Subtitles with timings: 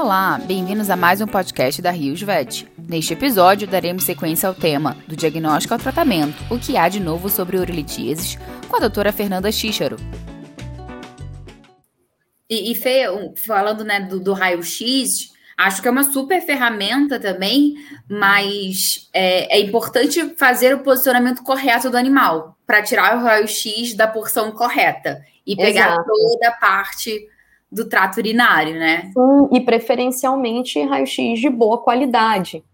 [0.00, 2.68] Olá, bem-vindos a mais um podcast da Rios Vet.
[2.78, 7.28] Neste episódio, daremos sequência ao tema do diagnóstico ao tratamento, o que há de novo
[7.28, 8.38] sobre urolitíases,
[8.68, 9.96] com a doutora Fernanda Xícharo.
[12.48, 13.06] E, e Fê,
[13.44, 17.74] falando né, do, do raio-x, acho que é uma super ferramenta também,
[18.08, 24.06] mas é, é importante fazer o posicionamento correto do animal, para tirar o raio-x da
[24.06, 26.04] porção correta e pegar Exato.
[26.04, 27.26] toda a parte
[27.70, 29.10] do trato urinário, né?
[29.12, 32.64] Sim, e preferencialmente raio-x de boa qualidade,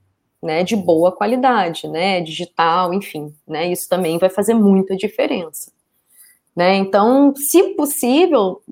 [0.42, 0.62] né?
[0.62, 2.20] De boa qualidade, né?
[2.20, 3.70] Digital, enfim, né?
[3.70, 5.72] Isso também vai fazer muita diferença.
[6.54, 6.76] Né?
[6.76, 8.62] Então, se possível,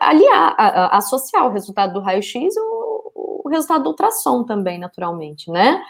[0.00, 0.56] aliar,
[0.92, 5.80] associar o resultado do raio-x o, o resultado do ultrassom também, naturalmente, né?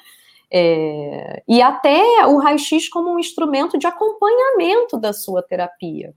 [0.51, 6.15] É, e até o raio-x como um instrumento de acompanhamento da sua terapia,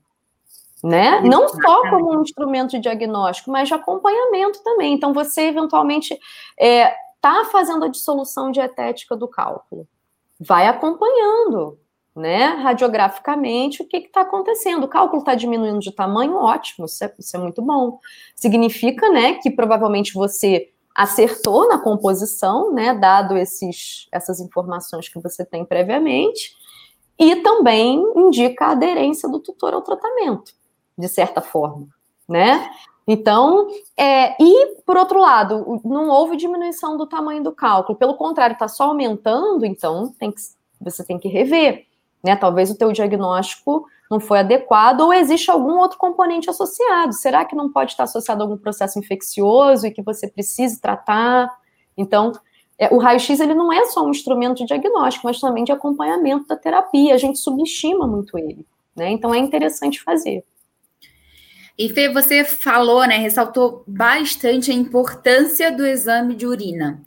[0.84, 1.22] né?
[1.22, 4.94] Não só como um instrumento de diagnóstico, mas de acompanhamento também.
[4.94, 6.22] Então, você eventualmente está
[6.58, 9.88] é, tá fazendo a dissolução dietética do cálculo,
[10.40, 11.78] vai acompanhando,
[12.16, 12.46] né?
[12.46, 14.86] Radiograficamente, o que está acontecendo?
[14.86, 18.00] O cálculo está diminuindo de tamanho, ótimo, isso é, isso é muito bom.
[18.36, 25.46] Significa, né, que provavelmente você acertou na composição, né, dado esses, essas informações que você
[25.46, 26.54] tem previamente,
[27.18, 30.54] e também indica a aderência do tutor ao tratamento
[31.02, 31.88] de certa forma,
[32.30, 32.70] né?
[33.08, 38.54] Então, é, e por outro lado, não houve diminuição do tamanho do cálculo, pelo contrário,
[38.54, 40.40] está só aumentando, então tem que,
[40.80, 41.88] você tem que rever,
[42.24, 42.36] né?
[42.36, 47.14] Talvez o teu diagnóstico não foi adequado ou existe algum outro componente associado.
[47.14, 51.50] Será que não pode estar associado a algum processo infeccioso e que você precise tratar?
[51.98, 52.32] Então,
[52.78, 56.48] é, o raio-x ele não é só um instrumento de diagnóstico, mas também de acompanhamento
[56.48, 57.16] da terapia.
[57.16, 59.12] A gente subestima muito ele, né?
[59.12, 60.44] Então é interessante fazer.
[61.78, 67.02] E Fê, você falou, né, ressaltou bastante a importância do exame de urina.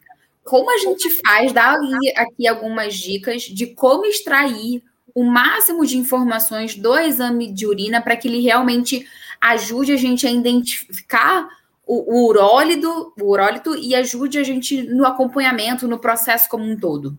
[0.44, 1.78] Como a gente faz, dá
[2.16, 4.82] aqui algumas dicas de como extrair
[5.14, 9.06] o máximo de informações do exame de urina para que ele realmente
[9.40, 11.48] ajude a gente a identificar
[11.86, 16.78] o, o urólito, o urólito e ajude a gente no acompanhamento, no processo como um
[16.78, 17.16] todo.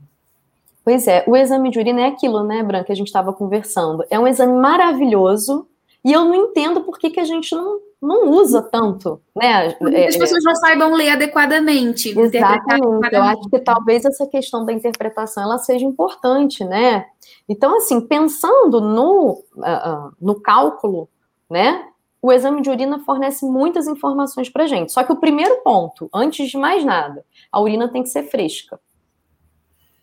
[0.83, 4.03] Pois é, o exame de urina é aquilo, né, Branca, que a gente estava conversando.
[4.09, 5.67] É um exame maravilhoso
[6.05, 9.71] e eu não entendo por que, que a gente não, não usa tanto, né?
[9.71, 12.09] Porque as é, pessoas não saibam ler adequadamente.
[12.17, 13.11] Exatamente.
[13.11, 17.07] Eu acho que talvez essa questão da interpretação ela seja importante, né?
[17.49, 21.09] Então, assim, pensando no, uh, no cálculo,
[21.49, 21.83] né?
[22.21, 24.91] O exame de urina fornece muitas informações para gente.
[24.91, 28.79] Só que o primeiro ponto, antes de mais nada, a urina tem que ser fresca,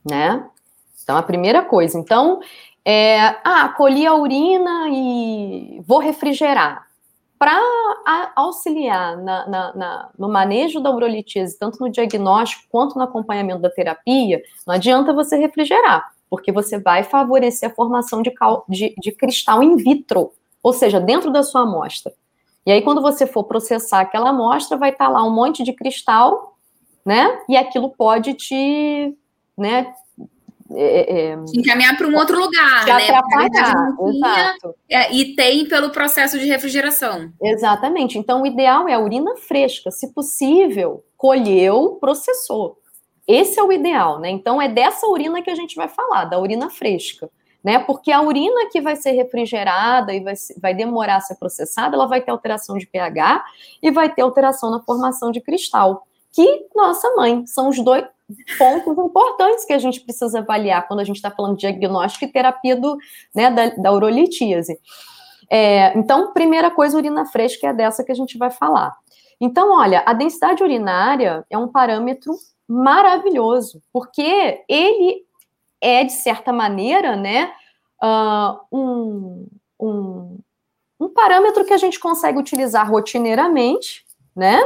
[0.04, 0.48] né?
[1.00, 1.96] Então, a primeira coisa.
[1.96, 2.40] Então,
[2.84, 6.87] é, ah, colhi a urina e vou refrigerar.
[7.38, 7.59] Para
[8.37, 13.69] auxiliar na, na, na, no manejo da urolitise, tanto no diagnóstico quanto no acompanhamento da
[13.69, 19.10] terapia, não adianta você refrigerar, porque você vai favorecer a formação de, cal, de, de
[19.10, 20.32] cristal in vitro,
[20.62, 22.12] ou seja, dentro da sua amostra.
[22.64, 25.72] E aí, quando você for processar aquela amostra, vai estar tá lá um monte de
[25.72, 26.56] cristal,
[27.04, 27.41] né?
[27.49, 29.16] E aquilo pode te,
[29.59, 29.93] né,
[30.77, 32.93] é, é, encaminhar para um outro lugar, né?
[32.93, 34.75] Atrapalhar, exato.
[34.88, 37.33] É, e tem pelo processo de refrigeração.
[37.43, 38.19] Exatamente.
[38.19, 42.78] Então, o ideal é a urina fresca, se possível, colheu, processou.
[43.27, 44.31] Esse é o ideal, né?
[44.31, 47.31] Então, é dessa urina que a gente vai falar, da urina fresca.
[47.62, 47.78] Né?
[47.78, 52.06] Porque a urina que vai ser refrigerada e vai, vai demorar a ser processada, ela
[52.06, 53.44] vai ter alteração de pH
[53.81, 56.05] e vai ter alteração na formação de cristal.
[56.32, 58.05] Que, nossa mãe, são os dois,
[58.59, 62.32] pontos importantes que a gente precisa avaliar quando a gente está falando de diagnóstico e
[62.32, 62.97] terapia do,
[63.34, 64.78] né, da, da urolitíase.
[65.50, 68.97] É, então, primeira coisa, urina fresca é dessa que a gente vai falar.
[69.41, 72.32] Então, olha, a densidade urinária é um parâmetro
[72.66, 75.26] maravilhoso, porque ele
[75.81, 77.53] é, de certa maneira, né,
[78.03, 79.47] uh, um,
[79.81, 80.38] um,
[81.00, 84.60] um parâmetro que a gente consegue utilizar rotineiramente, né,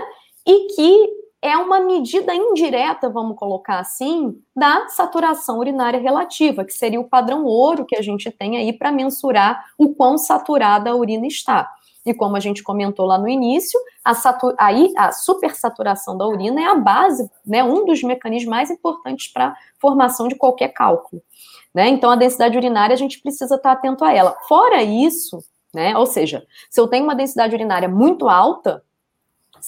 [0.46, 7.00] e que é uma medida indireta, vamos colocar assim, da saturação urinária relativa, que seria
[7.00, 11.26] o padrão ouro que a gente tem aí para mensurar o quão saturada a urina
[11.26, 11.70] está.
[12.04, 14.12] E como a gente comentou lá no início, a,
[14.58, 19.48] aí, a supersaturação da urina é a base, né, um dos mecanismos mais importantes para
[19.48, 21.20] a formação de qualquer cálculo.
[21.74, 21.88] Né?
[21.88, 24.36] Então, a densidade urinária, a gente precisa estar atento a ela.
[24.48, 25.42] Fora isso,
[25.74, 28.82] né, ou seja, se eu tenho uma densidade urinária muito alta,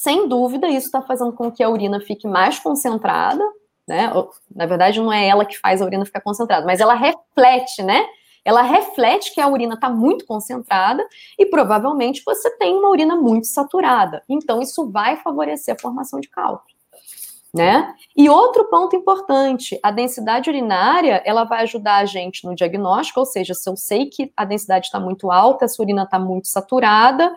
[0.01, 3.43] sem dúvida, isso está fazendo com que a urina fique mais concentrada,
[3.85, 4.09] né?
[4.55, 8.07] Na verdade, não é ela que faz a urina ficar concentrada, mas ela reflete, né?
[8.45, 11.05] Ela reflete que a urina está muito concentrada
[11.37, 14.23] e provavelmente você tem uma urina muito saturada.
[14.29, 16.63] Então, isso vai favorecer a formação de cálculo.
[17.53, 17.93] né?
[18.17, 23.27] E outro ponto importante, a densidade urinária, ela vai ajudar a gente no diagnóstico, ou
[23.27, 27.35] seja, se eu sei que a densidade está muito alta, essa urina está muito saturada,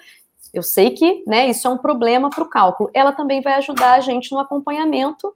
[0.53, 2.89] eu sei que, né, isso é um problema para o cálculo.
[2.93, 5.33] Ela também vai ajudar a gente no acompanhamento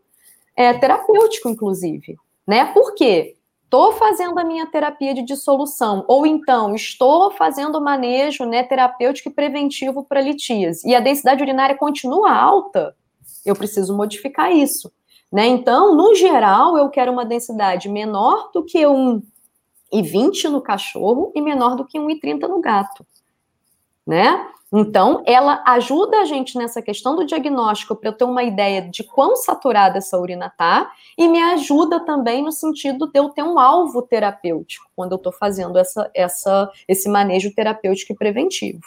[0.55, 2.17] é, terapêutico, inclusive,
[2.47, 2.65] né?
[2.73, 3.35] Por quê?
[3.63, 9.29] Estou fazendo a minha terapia de dissolução, ou então estou fazendo o manejo né, terapêutico
[9.29, 12.95] e preventivo para litíase, e a densidade urinária continua alta,
[13.45, 14.91] eu preciso modificar isso.
[15.31, 15.47] Né?
[15.47, 21.75] Então, no geral, eu quero uma densidade menor do que 1,20 no cachorro e menor
[21.75, 23.05] do que 1,30 no gato.
[24.07, 24.47] Né?
[24.77, 29.05] Então, ela ajuda a gente nessa questão do diagnóstico para eu ter uma ideia de
[29.05, 33.57] quão saturada essa urina está e me ajuda também no sentido de eu ter um
[33.57, 38.81] alvo terapêutico quando eu estou fazendo essa, essa, esse manejo terapêutico e preventivo.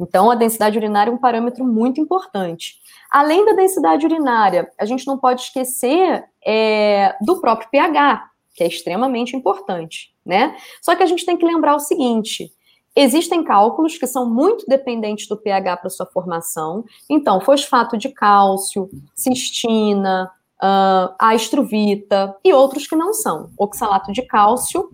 [0.00, 2.80] Então, a densidade urinária é um parâmetro muito importante.
[3.08, 8.66] Além da densidade urinária, a gente não pode esquecer é, do próprio pH, que é
[8.66, 10.56] extremamente importante, né?
[10.82, 12.52] Só que a gente tem que lembrar o seguinte:
[12.96, 16.84] existem cálculos que são muito dependentes do pH para sua formação.
[17.08, 20.30] Então, fosfato de cálcio, cistina,
[20.62, 23.50] uh, a estruvita e outros que não são.
[23.58, 24.90] Oxalato de cálcio,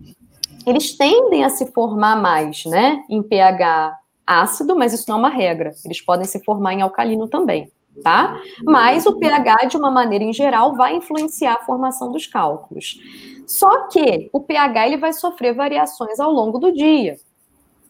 [0.67, 5.29] eles tendem a se formar mais, né, em pH ácido, mas isso não é uma
[5.29, 5.71] regra.
[5.83, 7.71] Eles podem se formar em alcalino também
[8.01, 8.41] tá?
[8.63, 12.99] Mas o pH, de uma maneira em geral, vai influenciar a formação dos cálculos.
[13.45, 17.17] Só que o pH ele vai sofrer variações ao longo do dia.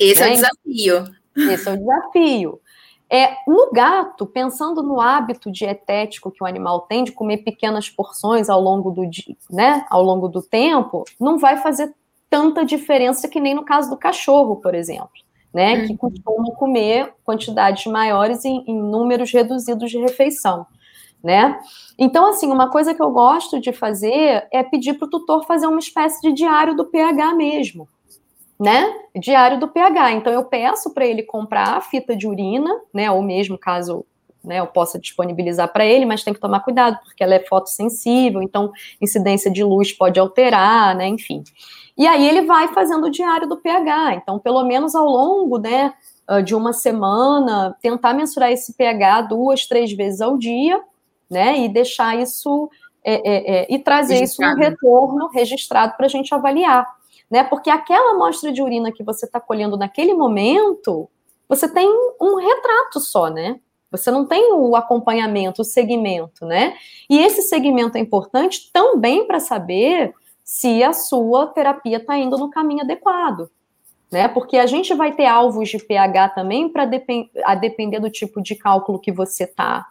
[0.04, 0.28] Esse né?
[0.28, 0.36] é o né?
[0.36, 1.16] desafio.
[1.54, 2.62] Esse é o desafio.
[3.10, 8.50] É, no gato, pensando no hábito dietético que o animal tem de comer pequenas porções
[8.50, 11.94] ao longo do dia, né, ao longo do tempo, não vai fazer
[12.28, 15.22] tanta diferença que nem no caso do cachorro, por exemplo
[15.54, 15.88] né, uhum.
[15.88, 20.66] que costumam comer quantidades maiores em, em, números reduzidos de refeição,
[21.24, 21.60] né?
[21.98, 25.68] Então, assim, uma coisa que eu gosto de fazer é pedir para o tutor fazer
[25.68, 27.88] uma espécie de diário do pH mesmo,
[28.64, 28.94] né?
[29.16, 30.14] Diário do pH.
[30.14, 34.06] Então, eu peço para ele comprar a fita de urina, né, ou mesmo caso
[34.44, 38.42] né, eu possa disponibilizar para ele, mas tem que tomar cuidado, porque ela é fotossensível,
[38.42, 41.44] então incidência de luz pode alterar, né, enfim.
[41.98, 44.16] E aí ele vai fazendo o diário do pH.
[44.16, 45.94] Então, pelo menos ao longo, né,
[46.28, 50.82] ah, de uma semana, tentar mensurar esse pH duas, três vezes ao dia,
[51.30, 52.70] né, e deixar isso
[53.04, 54.54] é, é, é, e trazer registrado.
[54.54, 56.86] isso no retorno registrado para a gente avaliar,
[57.34, 57.44] né?
[57.44, 61.10] Porque aquela amostra de urina que você está colhendo naquele momento,
[61.50, 61.90] você tem
[62.22, 63.60] um retrato só, né?
[63.90, 66.76] Você não tem o acompanhamento, o segmento, né?
[67.10, 70.14] E esse segmento é importante também para saber
[70.44, 73.50] se a sua terapia está indo no caminho adequado.
[74.12, 74.28] Né?
[74.28, 78.44] Porque a gente vai ter alvos de pH também para depend a depender do tipo
[78.44, 79.88] de cálculo que você está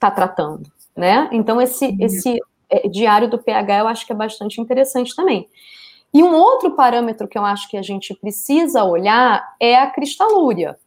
[0.00, 0.68] tá tratando.
[0.96, 1.28] Né?
[1.30, 1.96] Então, esse, uhum.
[2.00, 2.36] esse
[2.68, 5.48] é, diário do pH eu acho que é bastante interessante também.
[6.12, 10.78] E um outro parâmetro que eu acho que a gente precisa olhar é a cristalúria,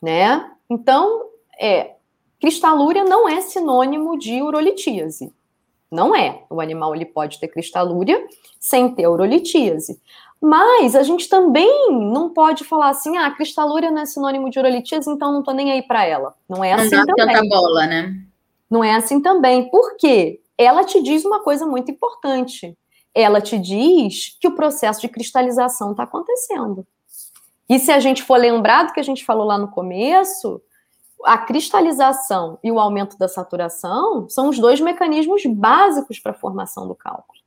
[0.00, 0.50] né?
[0.70, 1.24] Então,
[1.60, 1.94] é,
[2.40, 5.32] cristalúria não é sinônimo de urolitíase.
[5.90, 6.42] Não é.
[6.50, 8.24] O animal ele pode ter cristalúria
[8.60, 10.00] sem ter urolitíase.
[10.40, 15.08] Mas a gente também não pode falar assim, ah, cristalúria não é sinônimo de urolitíase,
[15.10, 16.34] então não tô nem aí para ela.
[16.48, 17.34] Não é assim não também.
[17.34, 18.14] Tanta bola, né?
[18.70, 19.70] Não é assim também.
[19.70, 20.40] Por quê?
[20.58, 22.76] Ela te diz uma coisa muito importante.
[23.14, 26.86] Ela te diz que o processo de cristalização está acontecendo.
[27.68, 30.60] E se a gente for lembrar do que a gente falou lá no começo,
[31.24, 36.86] a cristalização e o aumento da saturação são os dois mecanismos básicos para a formação
[36.86, 37.38] do cálculo.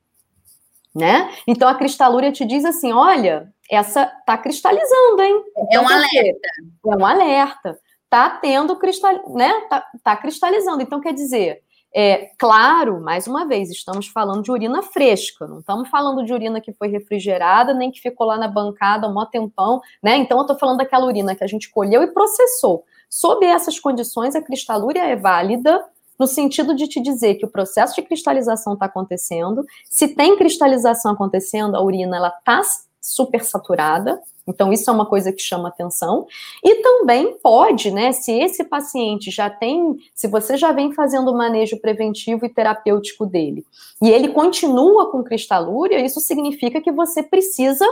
[0.94, 1.32] Né?
[1.46, 5.44] Então a cristalúria te diz assim: olha, essa tá cristalizando, hein?
[5.56, 6.48] É então, é um alerta.
[6.86, 7.80] É um alerta.
[8.10, 9.52] Tá tendo cristal, né?
[9.68, 10.82] Tá, tá cristalizando.
[10.82, 11.62] Então quer dizer,
[11.94, 16.60] é claro, mais uma vez, estamos falando de urina fresca, não estamos falando de urina
[16.60, 20.16] que foi refrigerada, nem que ficou lá na bancada um tempão, né?
[20.16, 22.84] Então eu estou falando daquela urina que a gente colheu e processou.
[23.08, 25.82] Sob essas condições, a cristalúria é válida
[26.18, 29.64] no sentido de te dizer que o processo de cristalização está acontecendo.
[29.84, 32.60] Se tem cristalização acontecendo, a urina ela está
[33.00, 34.20] supersaturada.
[34.46, 36.26] Então, isso é uma coisa que chama atenção.
[36.64, 41.36] E também pode, né, se esse paciente já tem, se você já vem fazendo o
[41.36, 43.64] manejo preventivo e terapêutico dele,
[44.00, 47.86] e ele continua com cristalúria, isso significa que você precisa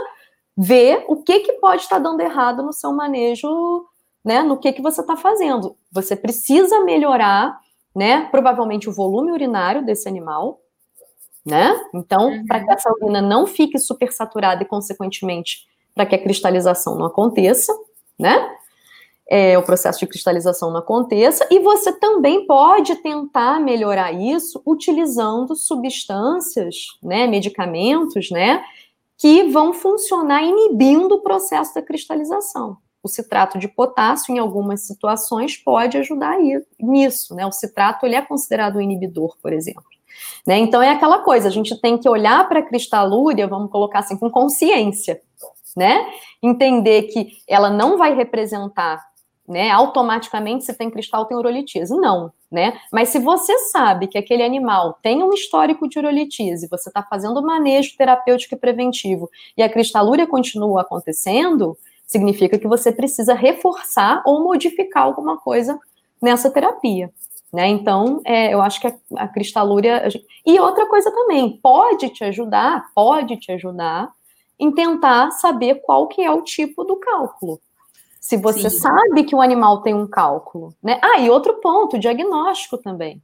[0.57, 3.47] ver o que, que pode estar dando errado no seu manejo
[4.27, 5.77] né, no que, que você está fazendo.
[5.89, 7.57] Você precisa melhorar,
[7.95, 10.59] né, provavelmente o volume urinário desse animal,
[11.47, 11.79] né?
[11.93, 12.45] Então, uhum.
[12.45, 17.73] para que essa urina não fique supersaturada e, consequentemente, para que a cristalização não aconteça,
[18.19, 18.57] né?
[19.29, 25.55] é, o processo de cristalização não aconteça, e você também pode tentar melhorar isso utilizando
[25.55, 28.63] substâncias, né, medicamentos, né,
[29.17, 32.77] que vão funcionar inibindo o processo da cristalização.
[33.03, 36.37] O citrato de potássio, em algumas situações, pode ajudar
[36.79, 37.45] nisso, né?
[37.45, 39.85] O citrato ele é considerado um inibidor, por exemplo.
[40.45, 40.57] Né?
[40.59, 44.17] Então é aquela coisa, a gente tem que olhar para a cristalúria, vamos colocar assim,
[44.17, 45.21] com consciência,
[45.75, 46.07] né?
[46.41, 49.01] Entender que ela não vai representar
[49.47, 51.95] né, automaticamente se tem cristal tem urolitise.
[51.95, 52.77] Não, né?
[52.91, 57.41] Mas se você sabe que aquele animal tem um histórico de urolitise, você está fazendo
[57.41, 64.43] manejo terapêutico e preventivo e a cristalúria continua acontecendo, significa que você precisa reforçar ou
[64.43, 65.79] modificar alguma coisa
[66.21, 67.11] nessa terapia.
[67.53, 67.67] Né?
[67.67, 70.07] Então, é, eu acho que a, a cristalúria.
[70.45, 74.09] E outra coisa também, pode te ajudar, pode te ajudar
[74.59, 77.59] em tentar saber qual que é o tipo do cálculo.
[78.19, 78.79] Se você Sim.
[78.79, 80.99] sabe que o animal tem um cálculo, né?
[81.01, 83.21] Ah, e outro ponto, diagnóstico também.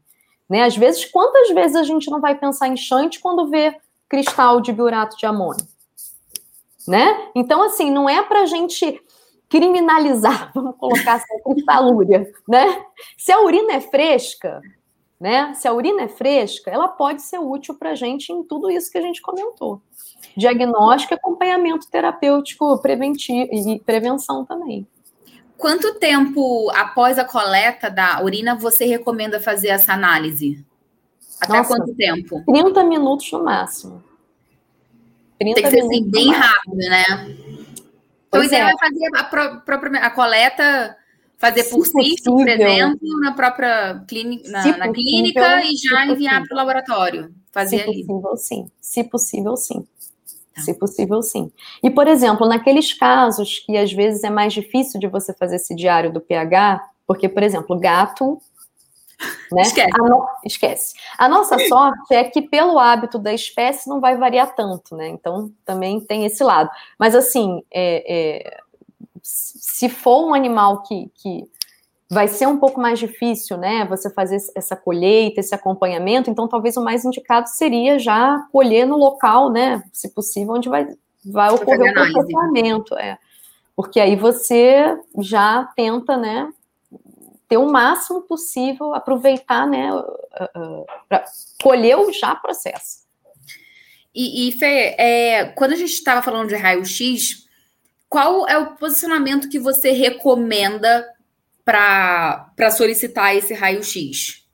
[0.48, 0.63] Né?
[0.63, 3.75] Às vezes, quantas vezes a gente não vai pensar em chante quando vê
[4.08, 5.65] cristal de biurato de amônio?
[6.88, 7.30] Né?
[7.34, 9.01] Então, assim, não é para a gente
[9.53, 12.83] criminalizar, vamos colocar assim, a cristalúria, né?
[13.15, 14.60] Se a urina é fresca,
[15.19, 15.53] né?
[15.53, 18.91] Se a urina é fresca, ela pode ser útil para a gente em tudo isso
[18.91, 19.79] que a gente comentou.
[20.36, 24.88] Diagnóstico, acompanhamento terapêutico, preventivo e prevenção também.
[25.55, 30.65] Quanto tempo após a coleta da urina você recomenda fazer essa análise?
[31.39, 32.43] Até Nossa, quanto tempo?
[32.43, 34.03] 30 minutos no máximo.
[35.38, 37.52] Tem que ser assim, bem rápido, né?
[38.34, 38.72] Então, o ideal é.
[38.72, 39.24] é fazer a,
[39.60, 40.98] própria, a coleta,
[41.38, 46.44] fazer por si, por exemplo, na própria clínica, na, na possível, clínica e já enviar
[46.48, 47.34] para o laboratório.
[47.52, 48.06] Fazer se ali.
[48.06, 48.72] possível, sim.
[48.82, 49.88] Se possível, sim.
[50.56, 50.62] Tá.
[50.62, 51.52] Se possível, sim.
[51.84, 55.75] E, por exemplo, naqueles casos que às vezes é mais difícil de você fazer esse
[55.75, 58.42] diário do pH, porque, por exemplo, gato.
[59.51, 59.62] Né?
[59.62, 59.92] Esquece.
[59.94, 60.27] A no...
[60.44, 60.96] Esquece.
[61.18, 65.08] A nossa sorte é que, pelo hábito da espécie, não vai variar tanto, né?
[65.10, 66.70] Então, também tem esse lado.
[66.98, 68.58] Mas, assim, é, é...
[69.22, 71.44] se for um animal que, que
[72.10, 73.86] vai ser um pouco mais difícil, né?
[73.86, 76.30] Você fazer essa colheita, esse acompanhamento.
[76.30, 79.84] Então, talvez o mais indicado seria já colher no local, né?
[79.92, 80.88] Se possível, onde vai,
[81.25, 82.96] vai ocorrer o processamento.
[82.96, 83.18] É.
[83.75, 86.48] Porque aí você já tenta, né?
[87.53, 89.91] Ter o máximo possível, aproveitar, né?
[91.07, 91.24] Para
[91.62, 93.03] colher o já processo.
[94.12, 97.48] E, e Fê, é, quando a gente estava falando de raio-x,
[98.10, 101.07] qual é o posicionamento que você recomenda
[101.63, 104.48] para solicitar esse raio-x?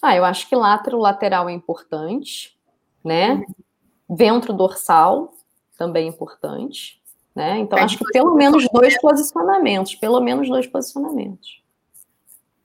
[0.00, 2.56] Ah, eu acho que látero lateral é importante,
[3.04, 3.32] né?
[3.32, 4.16] Uhum.
[4.16, 5.34] Ventro dorsal
[5.76, 7.02] também é importante,
[7.34, 7.58] né?
[7.58, 11.60] Então, acho que pelo menos dois posicionamentos, pelo menos dois posicionamentos.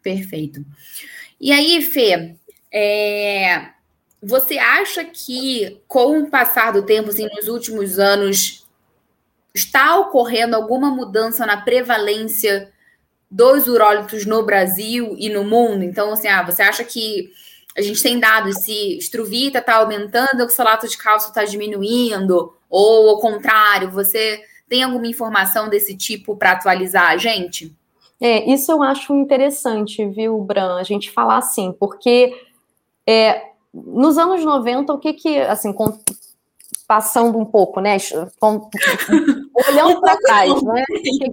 [0.05, 0.63] Perfeito.
[1.41, 2.35] E aí, Fê,
[2.71, 3.69] é,
[4.21, 8.67] você acha que com o passar do tempo, assim, nos últimos anos,
[9.51, 12.71] está ocorrendo alguma mudança na prevalência
[13.31, 15.83] dos urólitos no Brasil e no mundo.
[15.83, 17.31] Então, assim, ah, você acha que
[17.75, 23.19] a gente tem dados se estruvita está aumentando, oxalato de cálcio está diminuindo, ou ao
[23.19, 27.75] contrário, você tem alguma informação desse tipo para atualizar a gente?
[28.21, 32.33] É, isso eu acho interessante, viu, Bran, a gente falar assim, porque
[33.07, 35.99] é, nos anos 90, o que que, assim, com,
[36.87, 37.97] passando um pouco, né,
[38.39, 38.69] com,
[39.67, 40.83] olhando para trás, né?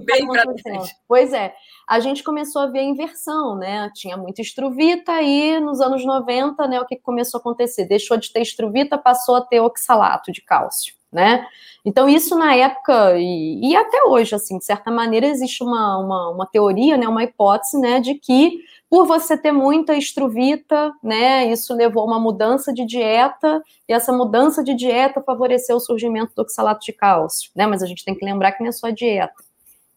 [0.05, 0.95] Bem para trás.
[1.07, 1.55] Pois é,
[1.89, 3.91] a gente começou a ver a inversão, né?
[3.95, 7.85] Tinha muita estruvita e nos anos 90, né, o que começou a acontecer?
[7.85, 11.47] Deixou de ter estruvita, passou a ter oxalato de cálcio, né?
[11.85, 16.31] Então, isso na época, e, e até hoje, assim, de certa maneira, existe uma, uma,
[16.31, 21.75] uma, teoria, né, uma hipótese, né, de que por você ter muita estruvita, né, isso
[21.75, 26.43] levou a uma mudança de dieta, e essa mudança de dieta favoreceu o surgimento do
[26.43, 28.93] oxalato de cálcio, né, mas a gente tem que lembrar que não é só a
[28.93, 29.35] dieta,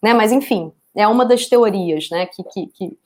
[0.02, 2.98] né, mas enfim, é uma das teorias, né, que, que, que,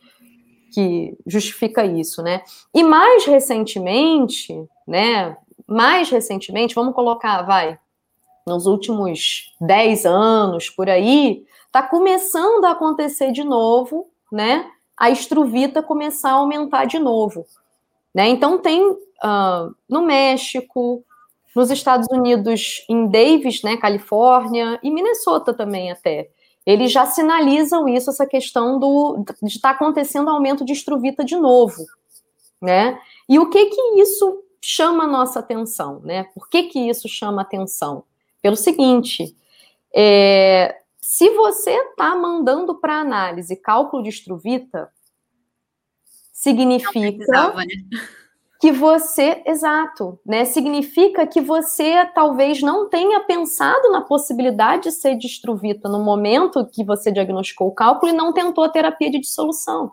[0.74, 2.44] que justifica isso, né.
[2.74, 4.56] E mais recentemente,
[4.88, 5.36] né,
[5.68, 7.78] mais recentemente, vamos colocar, vai,
[8.50, 15.82] nos últimos 10 anos, por aí, está começando a acontecer de novo, né, a estruvita
[15.82, 17.46] começar a aumentar de novo,
[18.14, 21.04] né, então tem uh, no México,
[21.56, 26.30] nos Estados Unidos, em Davis, né, Califórnia, e Minnesota também até,
[26.66, 31.36] eles já sinalizam isso, essa questão do, de estar tá acontecendo aumento de estruvita de
[31.36, 31.86] novo,
[32.62, 33.00] né?
[33.28, 36.26] E o que que isso chama a nossa atenção, né?
[36.26, 38.04] Por que que isso chama atenção?
[38.42, 39.36] Pelo seguinte,
[39.94, 44.92] é, Se você está mandando para análise cálculo de estruvita,
[46.32, 47.66] significa né?
[48.62, 50.46] que você, exato, né?
[50.46, 56.84] Significa que você talvez não tenha pensado na possibilidade de ser destruvita no momento que
[56.84, 59.92] você diagnosticou o cálculo e não tentou a terapia de dissolução.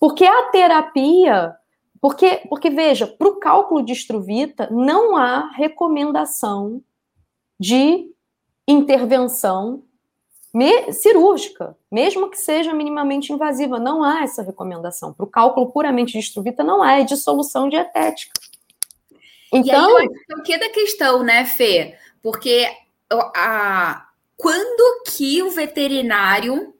[0.00, 1.54] Porque a terapia,
[2.00, 6.82] porque, porque veja, para o cálculo de estruvita não há recomendação
[7.58, 8.10] de
[8.66, 9.82] intervenção
[10.52, 13.78] me, cirúrgica, mesmo que seja minimamente invasiva.
[13.78, 15.12] Não há essa recomendação.
[15.12, 18.32] Para o cálculo puramente de estruvita, não há, é dissolução dietética.
[19.52, 19.96] Então.
[19.96, 20.08] Aí,
[20.38, 21.96] o que da questão, né, Fê?
[22.22, 22.66] Porque
[23.10, 26.74] a, quando que o veterinário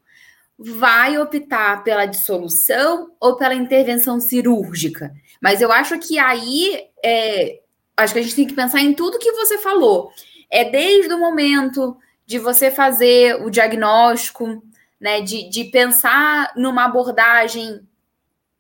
[0.59, 5.15] vai optar pela dissolução ou pela intervenção cirúrgica?
[5.41, 7.61] Mas eu acho que aí é,
[7.97, 10.11] acho que a gente tem que pensar em tudo que você falou.
[10.51, 14.63] É desde o momento de você fazer o diagnóstico,
[15.01, 17.87] né, de, de pensar numa abordagem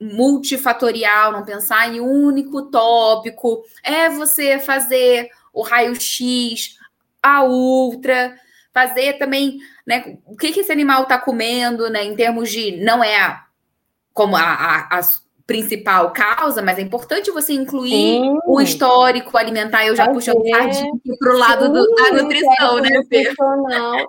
[0.01, 6.77] multifatorial, não pensar em um único tópico, é você fazer o raio-x,
[7.23, 8.39] a ultra,
[8.73, 13.03] fazer também, né, o que, que esse animal está comendo, né, em termos de, não
[13.03, 13.47] é a,
[14.13, 15.03] como a, a, a
[15.47, 18.39] principal causa, mas é importante você incluir Sim.
[18.47, 19.87] o histórico alimentar.
[19.87, 20.43] Eu já puxo um
[21.19, 23.33] para o lado do, da nutrição, né, Fê?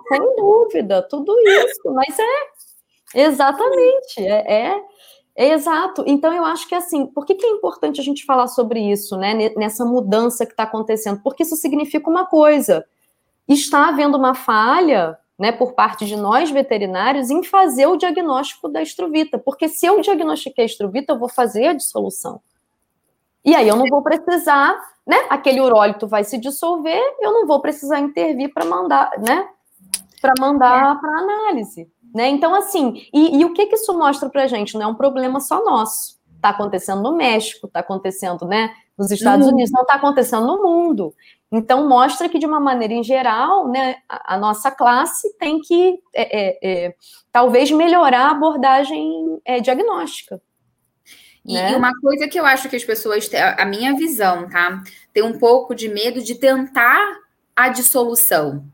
[0.08, 1.94] Sem dúvida, tudo isso.
[1.94, 4.82] Mas é exatamente, é, é,
[5.36, 6.02] é, exato.
[6.06, 9.16] Então eu acho que assim, por que, que é importante a gente falar sobre isso,
[9.16, 9.52] né?
[9.56, 11.20] Nessa mudança que está acontecendo?
[11.22, 12.84] Porque isso significa uma coisa.
[13.46, 18.82] Está havendo uma falha né, por parte de nós veterinários em fazer o diagnóstico da
[18.82, 22.40] estruvita, porque se eu diagnostiquei a estruvita, eu vou fazer a dissolução.
[23.44, 24.76] E aí eu não vou precisar,
[25.06, 29.48] né, aquele urólito vai se dissolver, eu não vou precisar intervir para mandar, né,
[30.20, 31.00] para mandar é.
[31.00, 32.28] para análise, né?
[32.28, 34.74] Então assim, e, e o que que isso mostra para gente?
[34.74, 36.18] Não é um problema só nosso.
[36.34, 39.52] Está acontecendo no México, está acontecendo, né, nos Estados uhum.
[39.52, 41.14] Unidos, não está acontecendo no mundo.
[41.50, 46.40] Então, mostra que, de uma maneira em geral, né, a, nossa classe tem que, é,
[46.40, 46.94] é, é,
[47.32, 50.40] talvez, melhorar a abordagem é, diagnóstica.
[51.44, 51.74] E, né?
[51.74, 54.82] uma coisa que eu acho que as pessoas, têm, a minha visão, tá?
[55.14, 57.18] Tem um pouco de medo de tentar
[57.56, 58.66] a dissolução.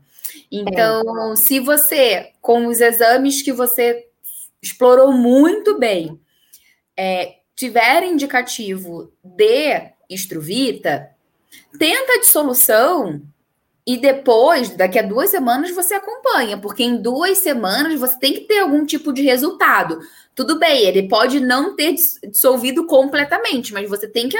[0.51, 1.35] Então, é.
[1.37, 4.05] se você, com os exames que você
[4.61, 6.19] explorou muito bem,
[6.97, 11.14] é, tiver indicativo de estruvita,
[11.77, 13.21] tenta a dissolução
[13.87, 18.41] e depois, daqui a duas semanas, você acompanha, porque em duas semanas você tem que
[18.41, 19.99] ter algum tipo de resultado.
[20.33, 21.93] Tudo bem, ele pode não ter
[22.27, 24.37] dissolvido completamente, mas você tem que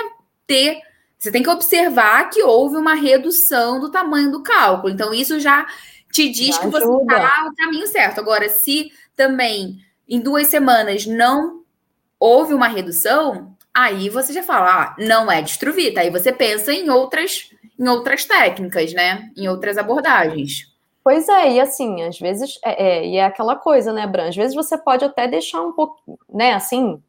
[0.47, 0.81] ter,
[1.19, 4.91] você tem que observar que houve uma redução do tamanho do cálculo.
[4.91, 5.67] Então, isso já
[6.11, 8.19] te diz que você está no caminho certo.
[8.19, 9.77] Agora, se também
[10.09, 11.63] em duas semanas não
[12.19, 15.99] houve uma redução, aí você já fala, ah, não é distrovita.
[15.99, 19.29] Aí você pensa em outras, em outras técnicas, né?
[19.35, 20.73] Em outras abordagens.
[21.03, 24.29] Pois é, e assim, às vezes, é, é, e é aquela coisa, né, Bran?
[24.29, 26.99] Às vezes você pode até deixar um pouco, né, assim,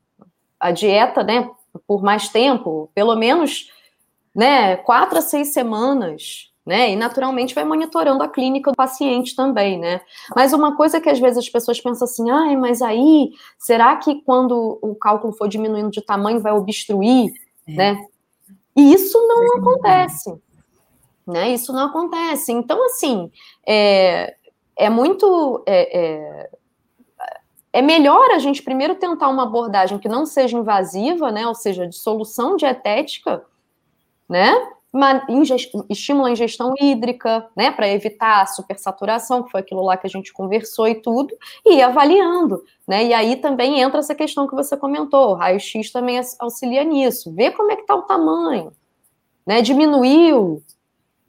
[0.61, 1.51] a dieta, né,
[1.87, 3.73] por mais tempo, pelo menos,
[4.35, 6.91] né, quatro a seis semanas, né?
[6.91, 10.01] E naturalmente vai monitorando a clínica do paciente também, né?
[10.35, 14.21] Mas uma coisa que às vezes as pessoas pensam assim, ai, mas aí, será que
[14.23, 17.31] quando o cálculo for diminuindo de tamanho vai obstruir,
[17.69, 17.73] é.
[17.73, 18.07] né?
[18.75, 20.35] E isso não acontece,
[21.25, 21.51] né?
[21.51, 22.53] Isso não acontece.
[22.53, 23.31] Então, assim,
[23.65, 24.35] é,
[24.77, 25.63] é muito.
[25.67, 26.51] É, é,
[27.73, 31.47] é melhor a gente primeiro tentar uma abordagem que não seja invasiva, né?
[31.47, 33.45] Ou seja, de solução dietética,
[34.29, 34.53] né?
[35.91, 40.11] Estimula a ingestão hídrica, né, para evitar a supersaturação, que foi aquilo lá que a
[40.11, 44.77] gente conversou e tudo, e avaliando, né, e aí também entra essa questão que você
[44.77, 48.73] comentou, o raio-x também auxilia nisso, ver como é que está o tamanho,
[49.47, 50.63] né, diminuiu,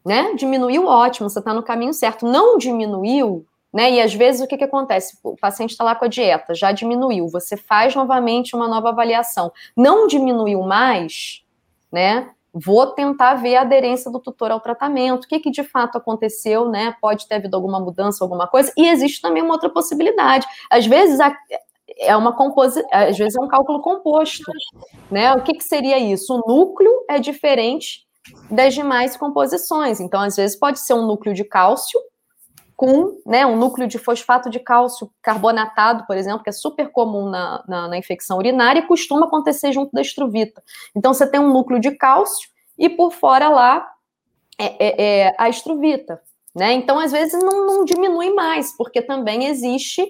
[0.05, 4.47] né, diminuiu, ótimo, você está no caminho certo, não diminuiu, né, e às vezes o
[4.47, 5.17] que, que acontece?
[5.21, 9.51] O paciente está lá com a dieta, já diminuiu, você faz novamente uma nova avaliação,
[9.75, 11.43] não diminuiu mais,
[11.91, 12.31] né,
[12.63, 16.69] vou tentar ver a aderência do tutor ao tratamento, o que, que de fato aconteceu,
[16.69, 16.95] né?
[17.01, 20.45] Pode ter havido alguma mudança, alguma coisa, e existe também uma outra possibilidade.
[20.69, 21.35] Às vezes a,
[21.99, 24.51] é uma composi às vezes é um cálculo composto,
[25.09, 25.33] né?
[25.33, 26.33] O que, que seria isso?
[26.33, 28.05] O núcleo é diferente
[28.51, 29.99] das demais composições.
[29.99, 31.99] Então, às vezes pode ser um núcleo de cálcio
[32.77, 37.27] com né, um núcleo de fosfato de cálcio carbonatado, por exemplo, que é super comum
[37.27, 40.63] na, na, na, infecção urinária e costuma acontecer junto da estruvita.
[40.95, 43.89] Então, você tem um núcleo de cálcio e por fora lá
[44.59, 46.21] é, é, é a estruvita.
[46.55, 46.71] né?
[46.73, 50.07] Então, às vezes, não, não diminui mais, porque também existe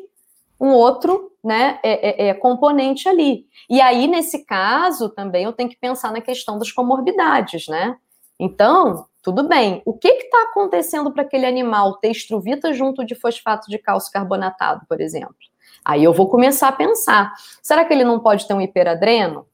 [0.59, 3.45] um outro né, é, é, é, componente ali.
[3.69, 7.95] E aí, nesse caso, também eu tenho que pensar na questão das comorbidades, né?
[8.37, 9.81] Então, tudo bem.
[9.83, 14.85] O que está acontecendo para aquele animal ter estruvita junto de fosfato de cálcio carbonatado,
[14.87, 15.35] por exemplo?
[15.83, 19.45] Aí eu vou começar a pensar: será que ele não pode ter um hiperadreno?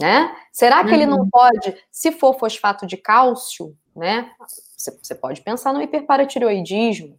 [0.00, 0.34] Né?
[0.50, 0.94] Será que uhum.
[0.94, 1.28] ele não uhum.
[1.28, 4.30] pode, se for fosfato de cálcio, né?
[4.78, 7.18] Você pode pensar no hiperparatireoidismo.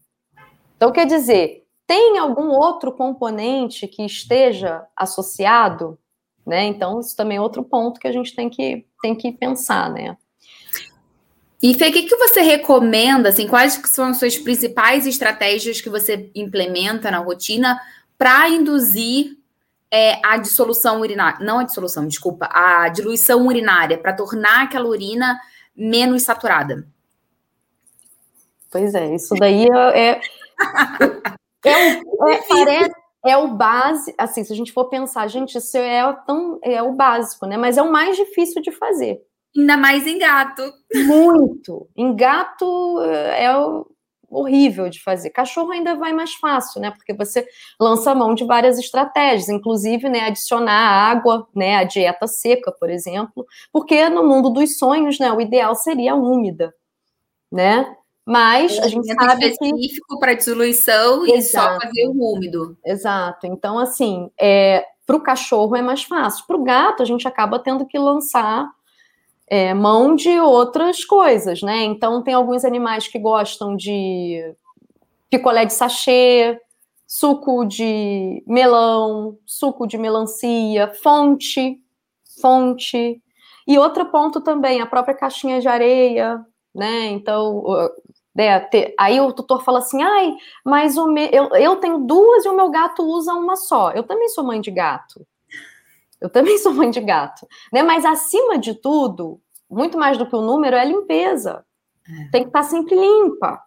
[0.76, 6.00] Então, quer dizer, tem algum outro componente que esteja associado?
[6.44, 6.64] Né?
[6.64, 10.18] Então, isso também é outro ponto que a gente tem que, tem que pensar, né?
[11.62, 15.90] E Fê, o que, que você recomenda, assim, quais são as suas principais estratégias que
[15.90, 17.80] você implementa na rotina
[18.18, 19.38] para induzir
[19.90, 25.40] é, a dissolução urinária, não a dissolução, desculpa, a diluição urinária, para tornar aquela urina
[25.76, 26.88] menos saturada?
[28.70, 30.22] Pois é, isso daí é, é,
[31.66, 32.02] é, é
[32.48, 32.92] parece,
[33.26, 36.94] é o base, assim, se a gente for pensar, gente, isso é tão é o
[36.94, 37.58] básico, né?
[37.58, 39.22] Mas é o mais difícil de fazer.
[39.58, 40.62] Ainda mais em gato.
[40.94, 41.90] Muito.
[41.96, 43.52] Em gato é, é
[44.30, 45.30] horrível de fazer.
[45.30, 46.92] Cachorro ainda vai mais fácil, né?
[46.92, 47.46] Porque você
[47.80, 53.46] lança mão de várias estratégias, inclusive, né, adicionar água, né, a dieta seca, por exemplo,
[53.72, 56.74] porque no mundo dos sonhos, né, o ideal seria úmida,
[57.52, 57.96] né?
[58.26, 61.38] Mas a gente sabe específico para dissoluição Exato.
[61.38, 62.78] e só fazer o úmido.
[62.86, 63.48] Exato.
[63.48, 66.46] Então, assim, é, para o cachorro é mais fácil.
[66.46, 68.70] Para o gato, a gente acaba tendo que lançar
[69.50, 71.84] é, mão de outras coisas, né?
[71.84, 74.56] Então, tem alguns animais que gostam de
[75.30, 76.60] picolé de sachê,
[77.08, 81.80] suco de melão, suco de melancia, fonte,
[82.42, 83.22] fonte.
[83.68, 87.08] E outro ponto também, a própria caixinha de areia, né?
[87.08, 87.64] Então,
[88.36, 92.46] né, ter, aí o tutor fala assim, ai, mas o me, eu, eu tenho duas
[92.46, 93.92] e o meu gato usa uma só.
[93.92, 95.26] Eu também sou mãe de gato.
[96.20, 97.84] Eu também sou mãe de gato, né?
[97.84, 101.64] Mas acima de tudo, muito mais do que o número, é a limpeza.
[102.08, 102.32] É.
[102.32, 103.62] Tem que estar sempre limpa,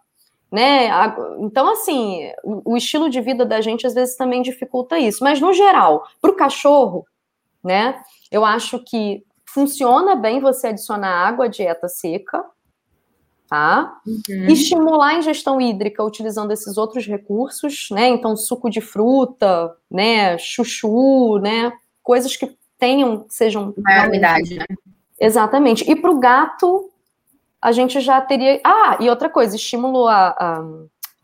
[0.51, 0.89] né?
[1.39, 5.23] Então, assim, o, estilo de vida da gente às vezes também dificulta isso.
[5.23, 7.07] Mas no geral, para o cachorro,
[7.63, 8.01] né?
[8.31, 12.45] Eu acho que funciona bem você adicionar água à dieta seca,
[13.49, 14.01] tá?
[14.07, 14.47] Uhum.
[14.47, 18.09] Estimular a ingestão hídrica utilizando esses outros recursos, né?
[18.09, 20.39] Então, suco de fruta, né?
[20.39, 21.73] Chuchu, né?
[22.03, 23.75] Coisas que tenham, sejam.
[23.77, 24.67] Maior umidade, né?
[25.21, 25.89] Exatamente.
[25.91, 26.91] E para o gato,
[27.61, 28.61] a gente já teria.
[28.65, 30.35] Ah, e outra coisa, estímulo a,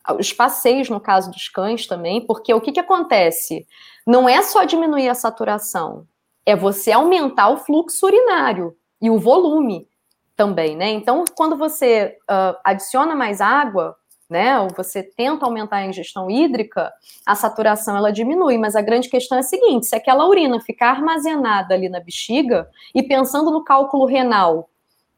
[0.04, 3.66] a, os passeios, no caso dos cães também, porque o que, que acontece?
[4.06, 6.06] Não é só diminuir a saturação,
[6.44, 9.88] é você aumentar o fluxo urinário e o volume
[10.36, 10.90] também, né?
[10.90, 13.96] Então, quando você uh, adiciona mais água,
[14.28, 16.92] né, ou você tenta aumentar a ingestão hídrica,
[17.24, 20.90] a saturação ela diminui, mas a grande questão é a seguinte, se aquela urina ficar
[20.90, 24.68] armazenada ali na bexiga e pensando no cálculo renal,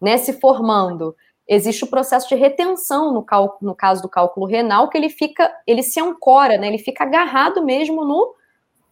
[0.01, 1.17] né, se formando,
[1.47, 5.51] existe o processo de retenção no, cálculo, no caso do cálculo renal, que ele fica,
[5.67, 8.35] ele se ancora, né, ele fica agarrado mesmo no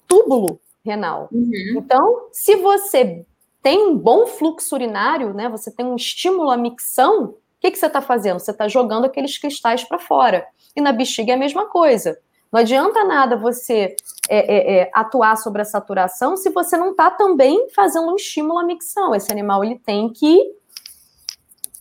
[0.08, 1.28] túbulo renal.
[1.30, 1.74] Uhum.
[1.76, 3.26] Então, se você
[3.66, 5.48] tem um bom fluxo urinário, né?
[5.48, 8.38] Você tem um estímulo à micção, o que, que você está fazendo?
[8.38, 10.46] Você está jogando aqueles cristais para fora.
[10.74, 12.18] E na bexiga é a mesma coisa.
[12.52, 13.96] Não adianta nada você
[14.28, 18.58] é, é, é, atuar sobre a saturação se você não está também fazendo um estímulo
[18.58, 19.14] à micção.
[19.14, 20.54] Esse animal ele tem que.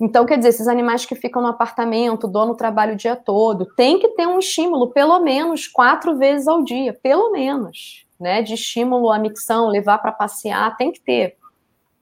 [0.02, 3.98] Então, quer dizer, esses animais que ficam no apartamento, dono trabalho o dia todo, tem
[4.00, 8.42] que ter um estímulo pelo menos quatro vezes ao dia, pelo menos, né?
[8.42, 11.38] De estímulo à micção, levar para passear, tem que ter.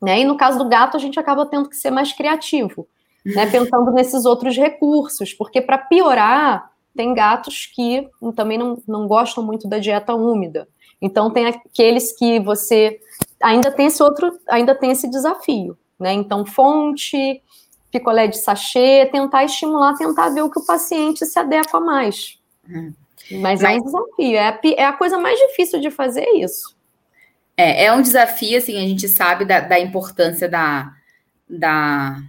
[0.01, 0.19] Né?
[0.19, 2.87] E no caso do gato, a gente acaba tendo que ser mais criativo,
[3.25, 3.49] né?
[3.49, 9.67] pensando nesses outros recursos, porque para piorar, tem gatos que também não, não gostam muito
[9.67, 10.67] da dieta úmida.
[11.01, 12.99] Então tem aqueles que você
[13.41, 16.13] ainda tem esse outro, ainda tem esse desafio, né?
[16.13, 17.41] Então fonte,
[17.91, 22.39] picolé de sachê, tentar estimular, tentar ver o que o paciente se adequa mais.
[22.69, 22.93] Hum.
[23.31, 26.75] Mas, Mas é um desafio, é a, é a coisa mais difícil de fazer isso.
[27.55, 30.91] É, é um desafio, assim, a gente sabe da, da importância da,
[31.47, 32.21] da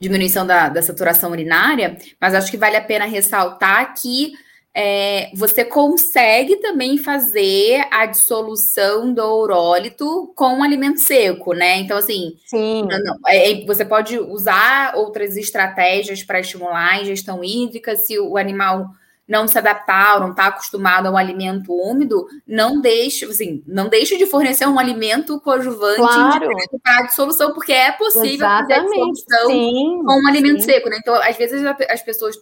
[0.00, 4.32] diminuição da, da, saturação urinária, mas acho que vale a pena ressaltar que
[4.74, 11.78] é, você consegue também fazer a dissolução do urólito com alimento seco, né?
[11.78, 12.86] Então, assim, Sim.
[12.86, 18.86] Não, é, você pode usar outras estratégias para estimular a ingestão hídrica se o animal
[19.28, 23.88] não se adaptar ou não está acostumado a um alimento úmido, não deixe, assim, não
[23.88, 26.48] deixe de fornecer um alimento coadjuvante claro.
[26.82, 28.88] para dissolução, porque é possível Exatamente.
[28.88, 30.70] fazer dissolução sim, com um alimento sim.
[30.70, 30.96] seco, né?
[30.98, 32.36] Então, às vezes as pessoas,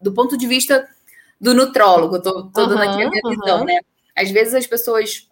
[0.00, 0.88] do ponto de vista
[1.40, 3.30] do nutrólogo, estou dando aqui a minha uhum.
[3.30, 3.80] visão, né?
[4.16, 5.26] Às vezes as pessoas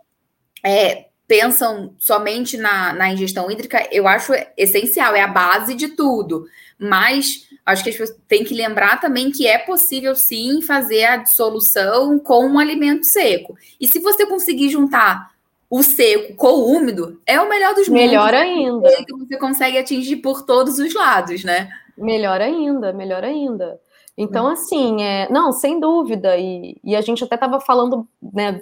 [0.64, 6.46] é, pensam somente na, na ingestão hídrica, eu acho essencial, é a base de tudo.
[6.78, 11.16] Mas acho que as pessoas têm que lembrar também que é possível sim fazer a
[11.18, 13.56] dissolução com um alimento seco.
[13.78, 15.32] E se você conseguir juntar
[15.68, 18.06] o seco com o úmido, é o melhor dos mundos.
[18.06, 18.88] Melhor ainda.
[19.04, 21.68] Que você consegue atingir por todos os lados, né?
[21.96, 23.78] Melhor ainda, melhor ainda.
[24.16, 24.48] Então, hum.
[24.48, 28.60] assim, é, não, sem dúvida, e, e a gente até estava falando, né,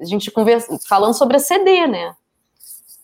[0.00, 2.14] a gente conversa, falando sobre a CD, né?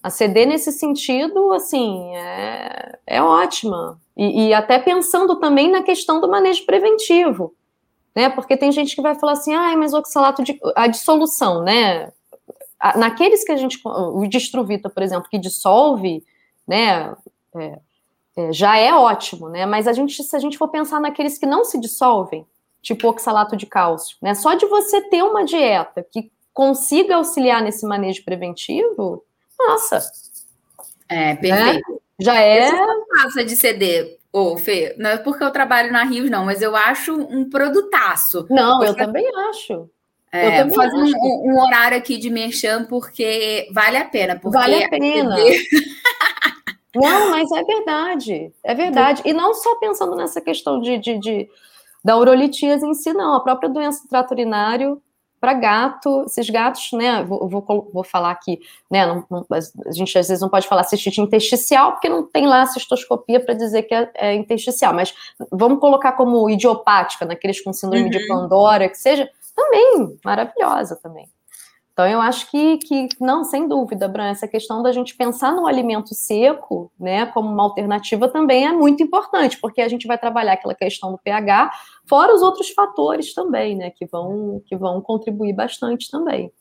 [0.02, 4.00] A CD, nesse sentido, assim, é, é ótima.
[4.16, 7.54] E, e, até pensando também na questão do manejo preventivo,
[8.14, 8.30] né?
[8.30, 12.12] Porque tem gente que vai falar assim, ah, mas o oxalato de a dissolução, né?
[12.96, 16.24] Naqueles que a gente, o distrovita, por exemplo, que dissolve,
[16.66, 17.14] né?
[17.54, 17.80] É,
[18.36, 19.66] é, já é ótimo, né?
[19.66, 22.46] Mas a gente, se a gente for pensar naqueles que não se dissolvem,
[22.80, 24.34] tipo oxalato de cálcio, né?
[24.34, 29.22] Só de você ter uma dieta que consiga auxiliar nesse manejo preventivo,
[29.58, 30.00] nossa.
[31.06, 31.92] É, perfeito.
[31.92, 31.98] Né?
[32.18, 32.72] Já é.
[33.14, 36.74] Passa de CD, ô Fê, não é porque eu trabalho na Rios, não, mas eu
[36.74, 38.46] acho um produtaço.
[38.48, 39.90] Não, eu, eu também acho.
[40.32, 41.16] É, eu também fazer acho.
[41.18, 44.38] Um, um, horário aqui de merchan, porque vale a pena.
[44.40, 45.36] Porque vale a pena.
[46.96, 49.20] não, mas é verdade, é verdade.
[49.26, 51.50] E não só pensando nessa questão de, de, de
[52.02, 53.34] da urolitíase em si, não.
[53.34, 55.02] A própria doença do trato urinário
[55.40, 57.22] para gato, esses gatos, né?
[57.22, 59.06] Vou, vou, vou falar aqui, né?
[59.06, 62.66] Não, não, a gente às vezes não pode falar cistite intersticial, porque não tem lá
[62.66, 65.14] cistoscopia para dizer que é, é, intersticial, mas
[65.50, 68.10] vamos colocar como idiopática, naqueles com síndrome uhum.
[68.10, 71.28] de Pandora, que seja, também maravilhosa também.
[71.96, 75.66] Então, eu acho que, que não, sem dúvida, Bran, essa questão da gente pensar no
[75.66, 80.52] alimento seco, né, como uma alternativa também é muito importante, porque a gente vai trabalhar
[80.52, 81.70] aquela questão do pH,
[82.04, 86.52] fora os outros fatores também, né, que vão, que vão contribuir bastante também.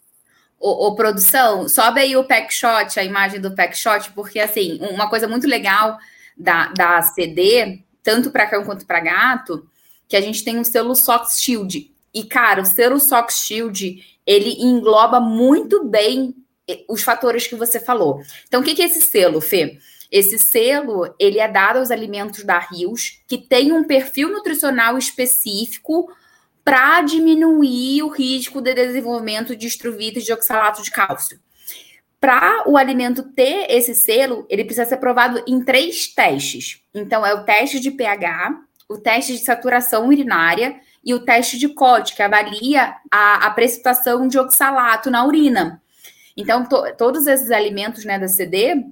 [0.58, 4.80] Ô, ô, produção, sobe aí o pack shot, a imagem do pack shot, porque assim,
[4.90, 5.98] uma coisa muito legal
[6.38, 9.68] da, da CD, tanto para cão quanto para gato,
[10.08, 11.94] que a gente tem um selo Sox Shield.
[12.16, 16.34] E, cara, o selo Sox Shield ele engloba muito bem
[16.66, 18.22] eh, os fatores que você falou.
[18.48, 19.78] Então, o que é esse selo, Fê?
[20.10, 26.10] Esse selo, ele é dado aos alimentos da Rios, que tem um perfil nutricional específico
[26.64, 31.38] para diminuir o risco de desenvolvimento de estruvite de oxalato de cálcio.
[32.20, 36.82] Para o alimento ter esse selo, ele precisa ser aprovado em três testes.
[36.94, 41.70] Então, é o teste de pH, o teste de saturação urinária e o teste de
[41.70, 45.82] COD, que avalia a, a precipitação de oxalato na urina.
[46.36, 48.84] Então, to, todos esses alimentos né, da CD,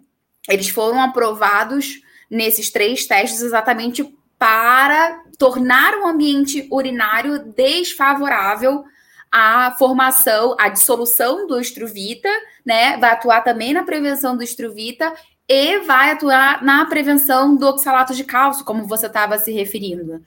[0.47, 8.84] eles foram aprovados nesses três testes exatamente para tornar o ambiente urinário desfavorável
[9.32, 12.30] à formação, à dissolução do estruvita,
[12.65, 12.97] né?
[12.97, 15.13] Vai atuar também na prevenção do estruvita
[15.48, 20.22] e vai atuar na prevenção do oxalato de cálcio, como você estava se referindo.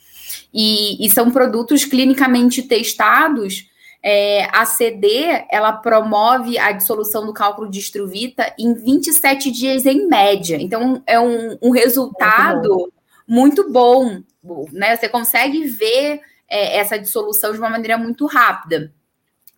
[0.52, 3.66] E, e, são produtos clinicamente testados.
[4.02, 10.06] É, a CD ela promove a dissolução do cálculo de estruvita em 27 dias em
[10.06, 10.58] média.
[10.60, 12.92] Então, é um, um resultado
[13.26, 14.04] muito bom.
[14.04, 14.66] muito bom.
[14.70, 14.96] né?
[14.96, 18.92] Você consegue ver é, essa dissolução de uma maneira muito rápida.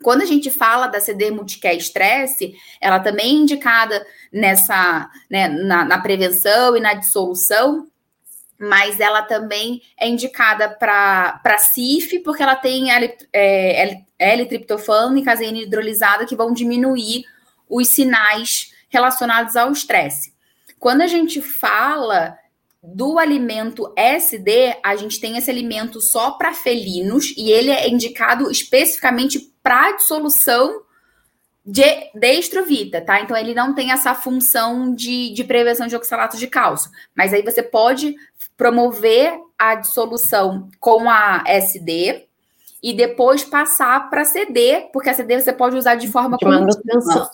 [0.03, 5.85] Quando a gente fala da CD multicare estresse, ela também é indicada nessa, né, na,
[5.85, 7.89] na prevenção e na dissolução,
[8.59, 12.89] mas ela também é indicada para CIF, porque ela tem
[14.19, 17.25] L-triptofano é, e caseína hidrolisada que vão diminuir
[17.69, 20.33] os sinais relacionados ao estresse.
[20.79, 22.37] Quando a gente fala
[22.83, 28.51] do alimento SD, a gente tem esse alimento só para felinos e ele é indicado
[28.51, 30.81] especificamente para dissolução
[31.63, 31.83] de,
[32.15, 33.21] de tá?
[33.21, 36.91] Então ele não tem essa função de, de prevenção de oxalato de cálcio.
[37.15, 38.17] Mas aí você pode
[38.57, 42.27] promover a dissolução com a SD
[42.83, 47.29] e depois passar para CD, porque a CD você pode usar de forma de manutenção.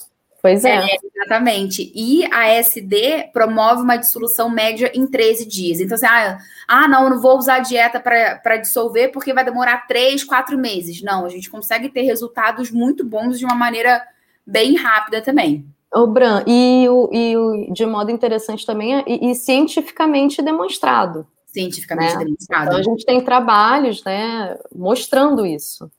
[0.45, 0.77] Pois é.
[0.77, 0.97] é.
[1.03, 1.91] Exatamente.
[1.95, 5.81] E a SD promove uma dissolução média em 13 dias.
[5.81, 6.37] Então, assim, ah,
[6.69, 11.01] ah não, eu não vou usar dieta para dissolver porque vai demorar 3, 4 meses.
[11.01, 14.03] Não, a gente consegue ter resultados muito bons de uma maneira
[14.47, 15.65] bem rápida também.
[15.95, 21.27] O Bran, e, o, e o, de modo interessante também, e, e cientificamente demonstrado.
[21.47, 22.25] cientificamente né?
[22.25, 22.65] demonstrado.
[22.67, 25.91] Então a gente tem trabalhos, né, mostrando isso.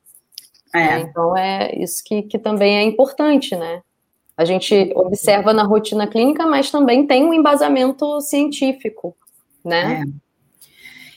[0.71, 0.77] É.
[0.77, 0.99] Né?
[0.99, 3.81] Então é isso que, que também é importante, né?
[4.38, 9.15] A gente observa na rotina clínica, mas também tem um embasamento científico,
[9.63, 10.02] né?
[10.02, 10.26] É.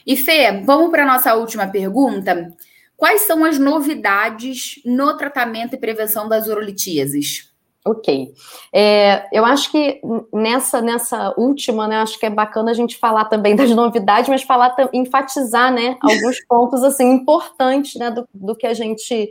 [0.07, 2.51] E Fê, vamos para a nossa última pergunta.
[2.95, 7.49] Quais são as novidades no tratamento e prevenção das urolitíases?
[7.85, 8.33] Ok.
[8.73, 10.01] É, eu acho que
[10.33, 14.43] nessa, nessa última, né, acho que é bacana a gente falar também das novidades, mas
[14.43, 19.29] falar, enfatizar, né, alguns pontos, assim, importantes, né, do, do que a gente,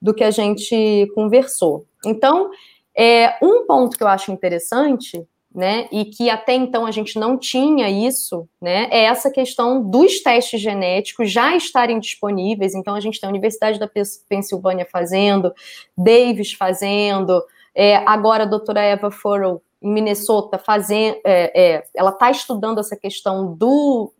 [0.00, 1.86] do que a gente conversou.
[2.06, 2.50] Então,
[2.98, 7.38] é, um ponto que eu acho interessante, né, e que até então a gente não
[7.38, 12.74] tinha isso, né, é essa questão dos testes genéticos já estarem disponíveis.
[12.74, 13.88] Então, a gente tem a Universidade da
[14.28, 15.52] Pensilvânia fazendo,
[15.96, 17.42] Davis fazendo,
[17.74, 22.96] é, agora a doutora Eva Furrow, em Minnesota, fazendo, é, é, ela está estudando essa
[22.96, 24.12] questão do,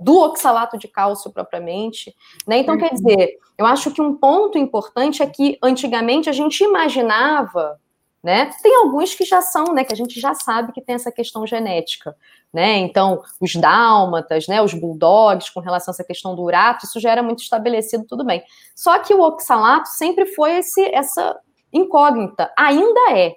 [0.00, 2.14] do oxalato de cálcio propriamente,
[2.46, 2.58] né?
[2.58, 2.80] Então, uhum.
[2.80, 7.80] quer dizer, eu acho que um ponto importante é que antigamente a gente imaginava,
[8.22, 8.50] né?
[8.62, 9.84] Tem alguns que já são, né?
[9.84, 12.14] Que a gente já sabe que tem essa questão genética,
[12.52, 12.76] né?
[12.78, 14.60] Então, os dálmatas, né?
[14.60, 18.24] Os bulldogs, com relação a essa questão do urato, isso já era muito estabelecido, tudo
[18.24, 18.42] bem.
[18.74, 21.38] Só que o oxalato sempre foi esse, essa
[21.72, 23.36] incógnita, ainda é,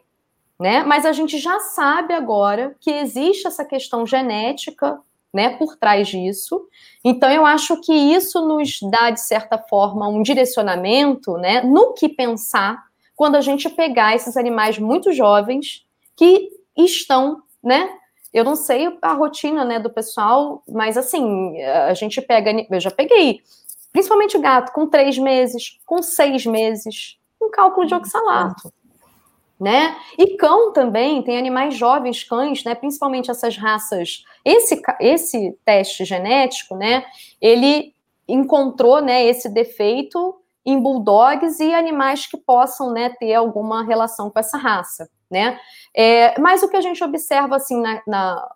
[0.59, 0.83] né?
[0.83, 4.99] Mas a gente já sabe agora que existe essa questão genética,
[5.33, 6.67] né, por trás disso.
[7.03, 12.09] Então eu acho que isso nos dá de certa forma um direcionamento, né, no que
[12.09, 12.83] pensar
[13.15, 17.89] quando a gente pegar esses animais muito jovens que estão, né?
[18.33, 22.91] Eu não sei a rotina, né, do pessoal, mas assim, a gente pega, eu já
[22.91, 23.41] peguei,
[23.91, 28.71] principalmente gato, com três meses, com seis meses, um cálculo de oxalato.
[29.59, 29.97] Né?
[30.17, 32.73] E cão também, tem animais jovens, cães, né?
[32.73, 34.23] Principalmente essas raças.
[34.43, 37.05] Esse, esse teste genético, né?
[37.41, 37.93] Ele
[38.27, 39.25] encontrou, né?
[39.25, 43.09] Esse defeito em bulldogs e animais que possam, né?
[43.19, 45.59] Ter alguma relação com essa raça, né?
[45.95, 48.51] É, mas o que a gente observa assim na, na,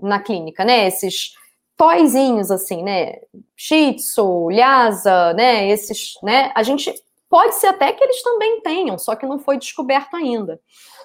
[0.00, 0.86] na clínica, né?
[0.86, 1.34] Esses
[1.76, 3.14] toizinhos assim, né?
[3.56, 5.68] Shih Tzu, Lhasa, né?
[5.68, 6.50] Esses, né?
[6.54, 6.92] A gente
[7.28, 10.58] Pode ser até que eles também tenham, só que não foi descoberto ainda.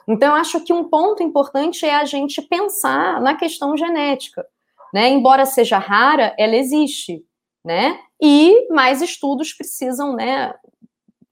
[0.07, 4.45] Então, acho que um ponto importante é a gente pensar na questão genética.
[4.93, 5.09] Né?
[5.09, 7.25] Embora seja rara, ela existe.
[7.63, 7.99] Né?
[8.21, 10.53] E mais estudos precisam, né?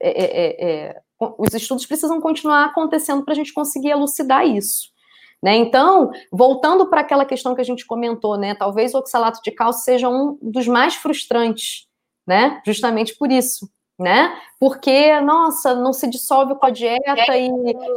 [0.01, 1.01] É, é, é, é
[1.37, 4.89] os estudos precisam continuar acontecendo para a gente conseguir elucidar isso.
[5.43, 5.55] Né?
[5.55, 8.53] Então, voltando para aquela questão que a gente comentou, né?
[8.53, 11.87] Talvez o oxalato de cálcio seja um dos mais frustrantes,
[12.27, 12.61] né?
[12.65, 13.67] Justamente por isso,
[13.99, 14.35] né?
[14.59, 17.49] Porque, nossa, não se dissolve com a dieta e,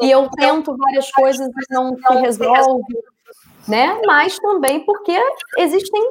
[0.03, 2.95] e eu tento várias coisas e não se resolve,
[3.67, 4.01] né?
[4.07, 5.19] Mas também porque
[5.59, 6.03] existem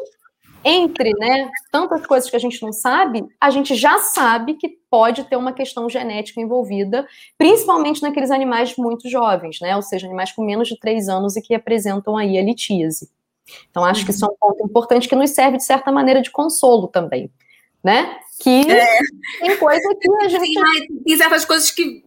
[0.66, 5.26] entre, né, tantas coisas que a gente não sabe, a gente já sabe que pode
[5.26, 7.06] ter uma questão genética envolvida,
[7.38, 9.76] principalmente naqueles animais muito jovens, né?
[9.76, 13.10] Ou seja, animais com menos de três anos e que apresentam aí a litíase.
[13.70, 16.32] Então, acho que isso é um ponto importante que nos serve, de certa maneira, de
[16.32, 17.30] consolo também,
[17.84, 18.18] né?
[18.40, 19.00] Que é.
[19.40, 20.46] tem coisa que a gente.
[20.48, 22.04] Sim, tem certas coisas que,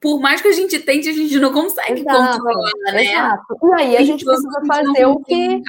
[0.00, 3.04] por mais que a gente tente, a gente não consegue exato, controlar, né?
[3.04, 3.58] Exato.
[3.62, 5.62] E aí a gente precisa fazer o que.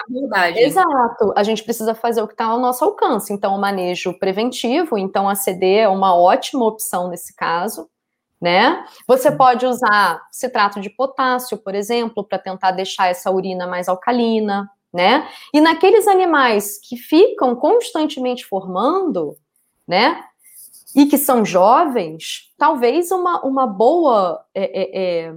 [0.57, 1.33] Exato.
[1.35, 3.31] A gente precisa fazer o que está ao nosso alcance.
[3.31, 7.87] Então, o manejo preventivo, então a CD é uma ótima opção nesse caso.
[8.41, 8.83] Né?
[9.07, 14.69] Você pode usar citrato de potássio, por exemplo, para tentar deixar essa urina mais alcalina,
[14.93, 15.27] né?
[15.53, 19.37] E naqueles animais que ficam constantemente formando,
[19.93, 20.23] né?
[20.95, 25.33] E que são jovens, talvez uma, uma boa é, é, é,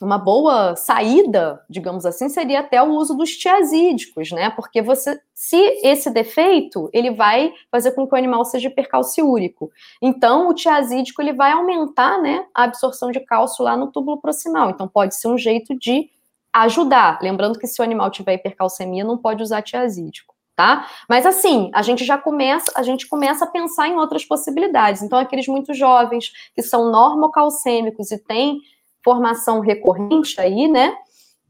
[0.00, 4.50] uma boa saída, digamos assim, seria até o uso dos tiazídicos, né?
[4.50, 9.70] Porque você, se esse defeito, ele vai fazer com que o animal seja hipercalciúrico.
[10.02, 14.70] Então, o tiazídico ele vai aumentar, né, a absorção de cálcio lá no túbulo proximal.
[14.70, 16.08] Então, pode ser um jeito de
[16.52, 17.20] ajudar.
[17.22, 20.86] Lembrando que se o animal tiver hipercalcemia, não pode usar tiazídico tá?
[21.08, 25.00] Mas assim, a gente já começa, a gente começa a pensar em outras possibilidades.
[25.00, 28.60] Então, aqueles muito jovens que são normocalcêmicos e têm
[29.02, 30.94] formação recorrente aí, né?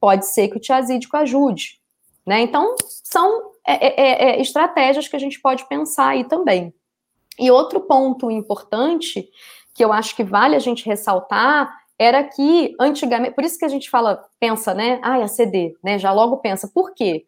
[0.00, 1.80] Pode ser que o tiazídico ajude,
[2.24, 2.40] né?
[2.42, 6.72] Então, são é, é, é, é, estratégias que a gente pode pensar aí também.
[7.36, 9.28] E outro ponto importante
[9.74, 13.68] que eu acho que vale a gente ressaltar era que antigamente, por isso que a
[13.68, 15.00] gente fala, pensa, né?
[15.02, 15.98] Ah, a CD, né?
[15.98, 16.70] Já logo pensa.
[16.72, 17.26] Por quê?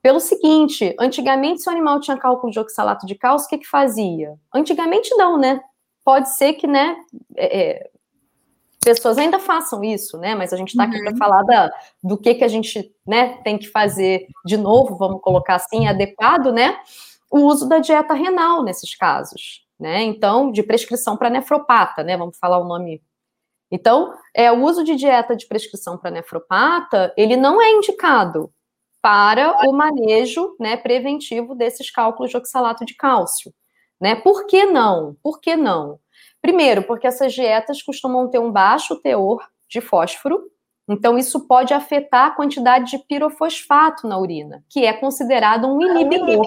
[0.00, 3.68] Pelo seguinte, antigamente, se o animal tinha cálculo de oxalato de cálcio, o que, que
[3.68, 4.38] fazia?
[4.54, 5.60] Antigamente não, né?
[6.04, 6.96] Pode ser que, né,
[7.36, 7.90] é, é
[8.84, 10.34] pessoas ainda façam isso, né?
[10.34, 11.04] Mas a gente está aqui uhum.
[11.04, 11.70] para falar da,
[12.02, 16.52] do que, que a gente né, tem que fazer de novo, vamos colocar assim, adequado,
[16.52, 16.78] né?
[17.30, 20.02] O uso da dieta renal nesses casos, né?
[20.02, 22.16] Então, de prescrição para nefropata, né?
[22.16, 23.02] Vamos falar o nome.
[23.70, 28.50] Então, é o uso de dieta de prescrição para nefropata, ele não é indicado
[29.08, 33.54] para o manejo, né, preventivo desses cálculos de oxalato de cálcio,
[33.98, 34.14] né?
[34.14, 35.16] Por que não?
[35.22, 35.98] Por que não?
[36.42, 40.38] Primeiro, porque essas dietas costumam ter um baixo teor de fósforo,
[40.86, 46.44] então isso pode afetar a quantidade de pirofosfato na urina, que é considerado um inibidor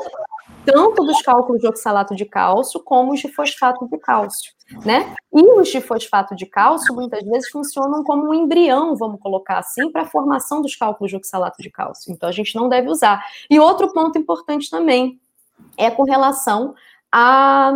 [0.65, 4.51] tanto dos cálculos de oxalato de cálcio como os de fosfato de cálcio,
[4.85, 5.13] né?
[5.33, 9.91] E os de fosfato de cálcio muitas vezes funcionam como um embrião, vamos colocar assim,
[9.91, 12.11] para a formação dos cálculos de oxalato de cálcio.
[12.11, 13.23] Então a gente não deve usar.
[13.49, 15.19] E outro ponto importante também
[15.77, 16.73] é com relação
[17.11, 17.71] à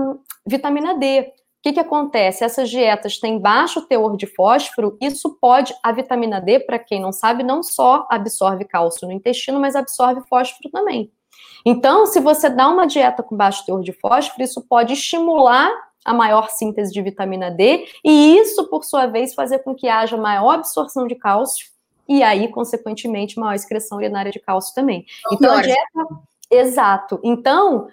[0.46, 1.34] vitamina D
[1.66, 2.44] que, que acontece?
[2.44, 7.12] Essas dietas têm baixo teor de fósforo, isso pode, a vitamina D, para quem não
[7.12, 11.12] sabe, não só absorve cálcio no intestino, mas absorve fósforo também.
[11.66, 15.72] Então, se você dá uma dieta com baixo teor de fósforo, isso pode estimular
[16.04, 20.16] a maior síntese de vitamina D, e isso, por sua vez, fazer com que haja
[20.16, 21.68] maior absorção de cálcio,
[22.08, 25.06] e aí, consequentemente, maior excreção urinária de cálcio também.
[25.32, 26.08] Então, a dieta.
[26.52, 27.20] Exato.
[27.24, 27.88] Então,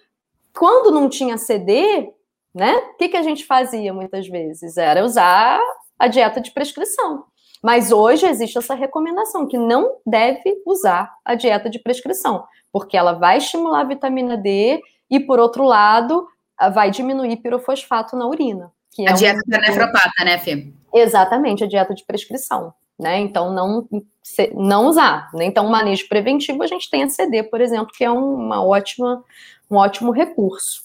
[0.52, 2.12] quando não tinha CD,
[2.54, 2.76] né?
[2.76, 4.76] O que, que a gente fazia muitas vezes?
[4.76, 5.60] Era usar
[5.98, 7.24] a dieta de prescrição.
[7.62, 13.12] Mas hoje existe essa recomendação que não deve usar a dieta de prescrição, porque ela
[13.12, 16.26] vai estimular a vitamina D e, por outro lado,
[16.74, 18.72] vai diminuir pirofosfato na urina.
[18.90, 19.50] Que a é dieta um...
[19.50, 20.72] da nefropata, né, Fê?
[20.92, 22.74] Exatamente, a dieta de prescrição.
[22.98, 23.18] Né?
[23.20, 23.88] Então, não,
[24.54, 25.30] não usar.
[25.32, 25.44] Né?
[25.46, 29.24] Então, o manejo preventivo, a gente tem a CD, por exemplo, que é uma ótima,
[29.70, 30.82] um ótimo recurso.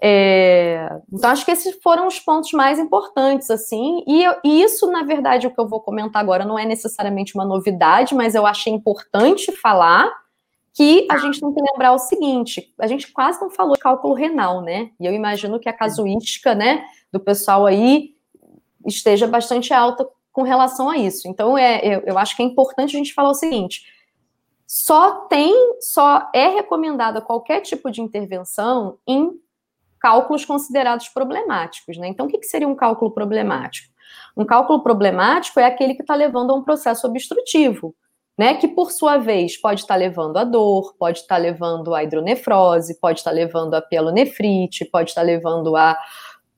[0.00, 5.02] É, então, acho que esses foram os pontos mais importantes, assim, e, e, isso, na
[5.02, 8.72] verdade, o que eu vou comentar agora não é necessariamente uma novidade, mas eu achei
[8.72, 10.12] importante falar
[10.74, 14.12] que a gente tem que lembrar o seguinte: a gente quase não falou de cálculo
[14.12, 14.90] renal, né?
[15.00, 18.14] E eu imagino que a casuística, né, do pessoal aí
[18.84, 21.28] esteja bastante alta com relação a isso.
[21.28, 23.84] Então, é, eu, eu acho que é importante a gente falar o seguinte:
[24.66, 29.30] só tem, só é recomendada qualquer tipo de intervenção em
[30.04, 31.96] cálculos considerados problemáticos.
[31.96, 32.08] Né?
[32.08, 33.90] Então, o que, que seria um cálculo problemático?
[34.36, 37.94] Um cálculo problemático é aquele que está levando a um processo obstrutivo,
[38.36, 38.54] né?
[38.54, 42.04] Que por sua vez pode estar tá levando a dor, pode estar tá levando a
[42.04, 45.96] hidronefrose, pode estar tá levando a pielonefrite, pode estar levando a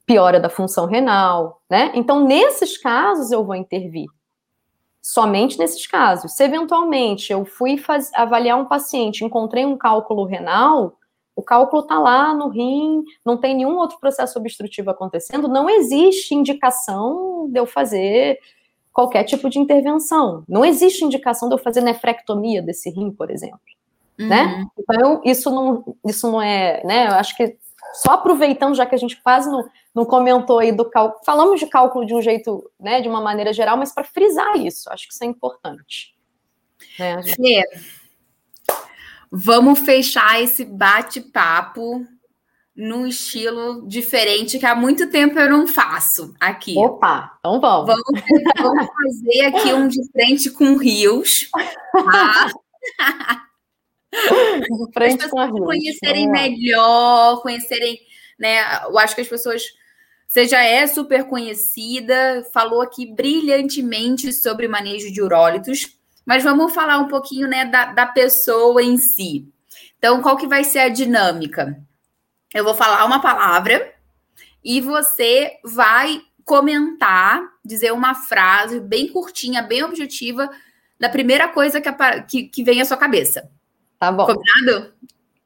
[0.05, 1.92] piora da função renal, né?
[1.94, 4.09] Então, nesses casos, eu vou intervir.
[5.01, 6.32] Somente nesses casos.
[6.32, 7.80] Se eventualmente eu fui
[8.14, 10.97] avaliar um paciente, encontrei um cálculo renal,
[11.37, 16.34] o cálculo está lá no rim, não tem nenhum outro processo obstrutivo acontecendo, não existe
[16.34, 18.41] indicação de eu fazer
[18.93, 20.43] qualquer tipo de intervenção.
[20.49, 23.61] Não existe indicação de eu fazer nefrectomia desse rim, por exemplo.
[24.18, 24.28] Uhum.
[24.28, 24.64] Né?
[24.78, 27.09] Então, isso não, isso não é, né?
[27.09, 27.59] Eu acho que
[27.93, 31.66] só aproveitando, já que a gente quase não, não comentou aí do cálculo, falamos de
[31.66, 35.14] cálculo de um jeito, né, de uma maneira geral, mas para frisar isso, acho que
[35.14, 36.14] isso é importante.
[36.99, 37.68] Né, gente...
[39.31, 42.07] Vamos fechar esse bate-papo
[42.77, 46.77] num estilo diferente que há muito tempo eu não faço aqui.
[46.77, 47.87] Opa, então vamos.
[47.87, 48.22] Vamos,
[48.61, 51.49] vamos fazer aqui um de frente com rios.
[51.93, 52.53] Tá?
[54.16, 55.66] De frente As pessoas com rios.
[55.66, 57.99] conhecerem melhor, conhecerem,
[58.39, 58.85] né?
[58.85, 59.62] Eu acho que as pessoas.
[60.27, 65.95] Você já é super conhecida, falou aqui brilhantemente sobre manejo de urólitos,
[66.27, 69.49] mas vamos falar um pouquinho né, da, da pessoa em si.
[69.97, 71.81] Então, qual que vai ser a dinâmica?
[72.53, 73.95] Eu vou falar uma palavra
[74.64, 80.51] e você vai comentar, dizer uma frase bem curtinha, bem objetiva,
[80.99, 83.49] da primeira coisa que, que, que vem à sua cabeça.
[83.99, 84.27] Tá bom.
[84.27, 84.93] Combinado?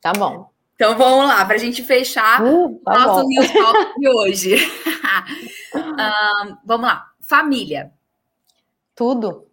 [0.01, 0.51] Tá bom.
[0.75, 4.57] Então vamos lá, para a gente fechar uh, tá nosso News Talk de hoje.
[5.77, 7.11] um, vamos lá.
[7.21, 7.93] Família.
[8.95, 9.50] Tudo.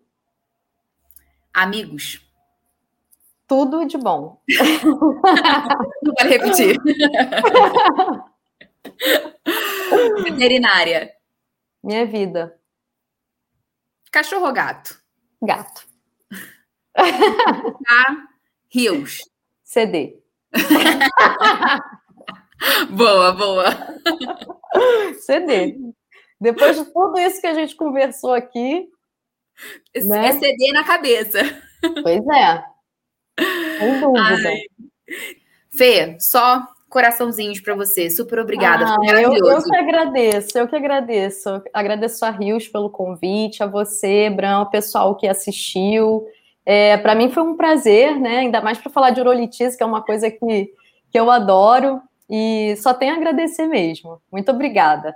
[1.58, 2.22] Amigos.
[3.48, 4.40] Tudo de bom.
[6.04, 6.78] Não vale repetir.
[10.24, 11.12] Veterinária.
[11.84, 12.60] Minha vida.
[14.12, 15.02] Cachorro ou gato?
[15.42, 15.88] Gato.
[16.96, 18.28] Ah,
[18.72, 19.24] rios.
[19.64, 20.22] CD.
[22.92, 23.66] boa, boa.
[25.22, 25.76] CD.
[26.40, 28.88] Depois de tudo isso que a gente conversou aqui,
[30.06, 30.28] né?
[30.28, 31.40] É CD na cabeça.
[32.04, 32.64] Pois é.
[33.80, 34.50] Sem dúvida.
[34.50, 34.62] Ai.
[35.70, 38.10] Fê, só coraçãozinhos para você.
[38.10, 38.86] Super obrigada.
[38.86, 41.62] Ah, eu, eu que agradeço, eu que agradeço.
[41.74, 46.26] Agradeço a Rios pelo convite, a você, Bran, o pessoal que assistiu.
[46.66, 48.40] É, para mim foi um prazer, né?
[48.40, 50.72] Ainda mais para falar de urolitise, que é uma coisa que,
[51.12, 52.02] que eu adoro.
[52.30, 54.22] E só tenho a agradecer mesmo.
[54.32, 55.16] Muito obrigada.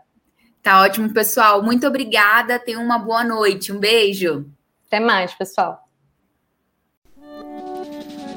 [0.61, 1.63] Tá ótimo, pessoal.
[1.63, 2.59] Muito obrigada.
[2.59, 3.71] Tenha uma boa noite.
[3.71, 4.45] Um beijo.
[4.87, 5.87] Até mais, pessoal.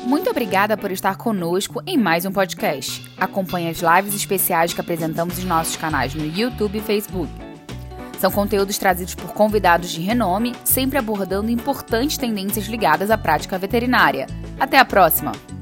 [0.04, 3.10] Muito obrigada por estar conosco em mais um podcast.
[3.18, 7.32] Acompanhe as lives especiais que apresentamos em nossos canais no YouTube e Facebook.
[8.18, 14.26] São conteúdos trazidos por convidados de renome, sempre abordando importantes tendências ligadas à prática veterinária.
[14.58, 15.53] Até a próxima!